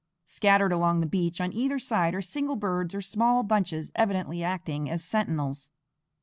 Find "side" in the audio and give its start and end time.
1.77-2.15